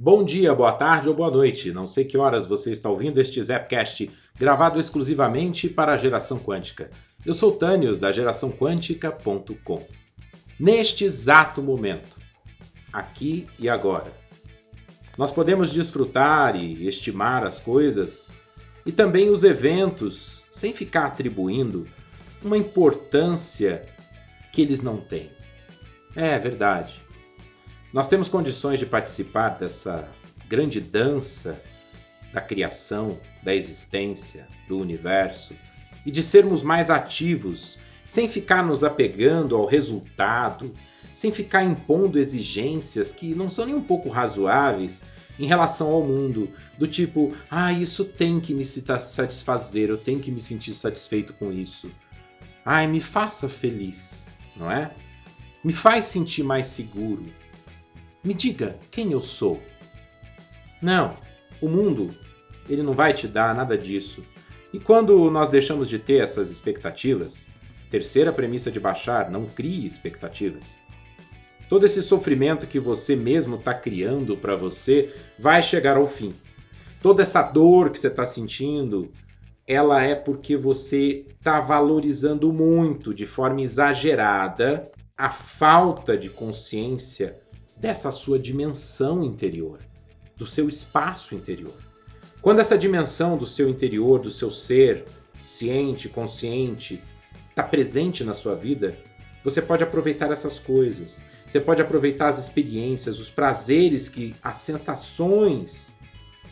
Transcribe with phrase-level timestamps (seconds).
[0.00, 1.72] Bom dia, boa tarde ou boa noite.
[1.72, 6.88] Não sei que horas você está ouvindo este Zapcast, gravado exclusivamente para a geração quântica.
[7.26, 9.84] Eu sou Tânios, da geraçãoquântica.com.
[10.56, 12.16] Neste exato momento,
[12.92, 14.12] aqui e agora,
[15.16, 18.28] nós podemos desfrutar e estimar as coisas
[18.86, 21.88] e também os eventos sem ficar atribuindo
[22.40, 23.84] uma importância
[24.52, 25.32] que eles não têm.
[26.14, 27.07] É verdade.
[27.92, 30.08] Nós temos condições de participar dessa
[30.46, 31.62] grande dança
[32.32, 35.54] da criação, da existência, do universo
[36.04, 40.74] e de sermos mais ativos, sem ficar nos apegando ao resultado,
[41.14, 45.02] sem ficar impondo exigências que não são nem um pouco razoáveis
[45.38, 50.30] em relação ao mundo, do tipo, ah, isso tem que me satisfazer, eu tenho que
[50.30, 51.90] me sentir satisfeito com isso.
[52.64, 54.26] Ai, me faça feliz,
[54.56, 54.90] não é?
[55.62, 57.24] Me faz sentir mais seguro.
[58.22, 59.62] Me diga quem eu sou.
[60.82, 61.14] Não,
[61.60, 62.10] o mundo,
[62.68, 64.24] ele não vai te dar nada disso.
[64.72, 67.48] E quando nós deixamos de ter essas expectativas,
[67.88, 70.80] terceira premissa de baixar, não crie expectativas.
[71.68, 76.34] Todo esse sofrimento que você mesmo está criando para você vai chegar ao fim.
[77.00, 79.12] Toda essa dor que você está sentindo,
[79.66, 87.38] ela é porque você está valorizando muito, de forma exagerada, a falta de consciência
[87.80, 89.80] dessa sua dimensão interior,
[90.36, 91.76] do seu espaço interior.
[92.40, 95.04] Quando essa dimensão do seu interior, do seu ser,
[95.44, 97.02] ciente, consciente,
[97.50, 98.96] está presente na sua vida,
[99.42, 101.20] você pode aproveitar essas coisas.
[101.46, 105.96] Você pode aproveitar as experiências, os prazeres que as sensações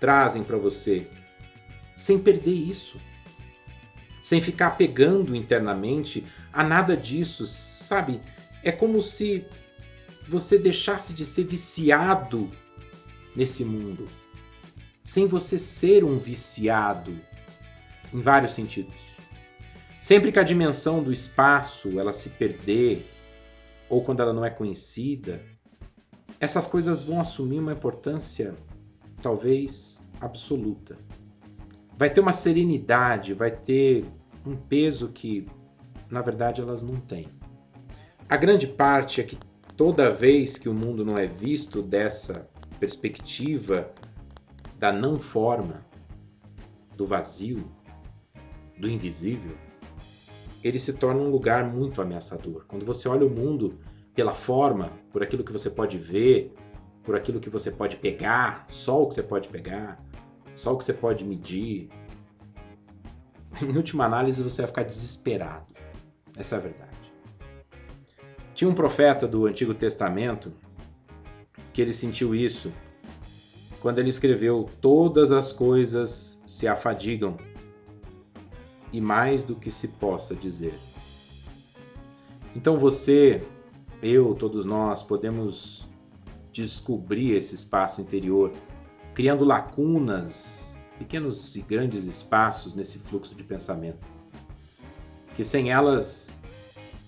[0.00, 1.06] trazem para você,
[1.94, 2.98] sem perder isso.
[4.22, 8.20] Sem ficar pegando internamente a nada disso, sabe?
[8.62, 9.46] É como se
[10.28, 12.50] você deixasse de ser viciado
[13.34, 14.06] nesse mundo,
[15.02, 17.18] sem você ser um viciado
[18.12, 18.94] em vários sentidos.
[20.00, 23.08] Sempre que a dimensão do espaço ela se perder
[23.88, 25.40] ou quando ela não é conhecida,
[26.38, 28.54] essas coisas vão assumir uma importância
[29.22, 30.98] talvez absoluta.
[31.96, 34.04] Vai ter uma serenidade, vai ter
[34.46, 35.46] um peso que
[36.10, 37.28] na verdade elas não têm.
[38.28, 39.38] A grande parte é que
[39.78, 42.50] toda vez que o mundo não é visto dessa
[42.80, 43.92] perspectiva
[44.76, 45.86] da não forma,
[46.96, 47.64] do vazio,
[48.76, 49.56] do invisível,
[50.64, 52.64] ele se torna um lugar muito ameaçador.
[52.66, 53.78] Quando você olha o mundo
[54.16, 56.52] pela forma, por aquilo que você pode ver,
[57.04, 60.04] por aquilo que você pode pegar, só o que você pode pegar,
[60.56, 61.88] só o que você pode medir,
[63.62, 65.72] em última análise você vai ficar desesperado.
[66.36, 67.07] Essa é a verdade.
[68.58, 70.52] Tinha um profeta do Antigo Testamento
[71.72, 72.72] que ele sentiu isso
[73.78, 77.36] quando ele escreveu: Todas as coisas se afadigam,
[78.92, 80.76] e mais do que se possa dizer.
[82.52, 83.44] Então você,
[84.02, 85.88] eu, todos nós podemos
[86.50, 88.52] descobrir esse espaço interior,
[89.14, 94.04] criando lacunas, pequenos e grandes espaços nesse fluxo de pensamento,
[95.36, 96.36] que sem elas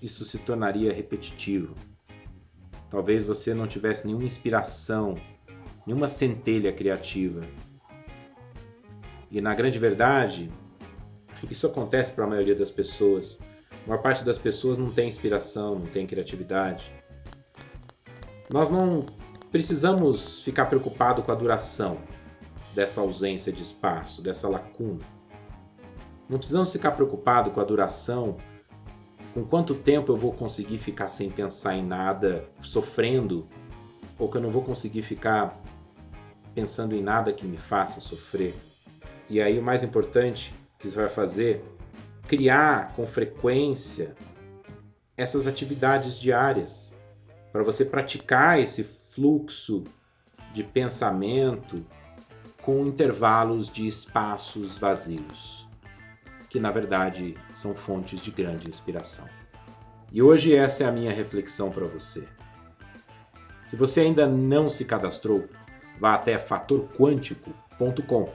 [0.03, 1.75] isso se tornaria repetitivo.
[2.88, 5.16] Talvez você não tivesse nenhuma inspiração,
[5.87, 7.43] nenhuma centelha criativa.
[9.31, 10.50] E na grande verdade,
[11.49, 13.39] isso acontece para a maioria das pessoas.
[13.84, 16.93] A maior parte das pessoas não tem inspiração, não tem criatividade.
[18.53, 19.06] Nós não
[19.50, 21.99] precisamos ficar preocupado com a duração
[22.75, 25.05] dessa ausência de espaço, dessa lacuna.
[26.28, 28.37] Não precisamos ficar preocupado com a duração
[29.32, 33.46] com quanto tempo eu vou conseguir ficar sem pensar em nada, sofrendo,
[34.18, 35.60] ou que eu não vou conseguir ficar
[36.54, 38.54] pensando em nada que me faça sofrer.
[39.28, 41.64] E aí o mais importante que você vai fazer,
[42.26, 44.14] criar com frequência
[45.16, 46.92] essas atividades diárias.
[47.52, 49.84] Para você praticar esse fluxo
[50.52, 51.84] de pensamento
[52.60, 55.70] com intervalos de espaços vazios
[56.50, 59.26] que na verdade são fontes de grande inspiração.
[60.12, 62.26] E hoje essa é a minha reflexão para você.
[63.64, 65.48] Se você ainda não se cadastrou,
[65.98, 68.28] vá até fatorquântico.com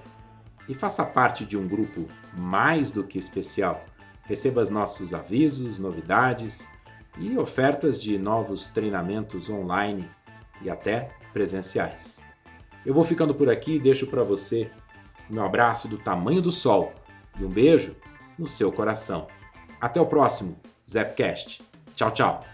[0.68, 3.84] e faça parte de um grupo mais do que especial.
[4.24, 6.70] Receba os nossos avisos, novidades
[7.18, 10.10] e ofertas de novos treinamentos online
[10.62, 12.22] e até presenciais.
[12.86, 14.72] Eu vou ficando por aqui e deixo para você
[15.30, 16.94] meu abraço do tamanho do sol
[17.38, 17.96] e um beijo
[18.38, 19.28] no seu coração.
[19.80, 21.62] Até o próximo Zapcast.
[21.96, 22.46] Tchau, tchau.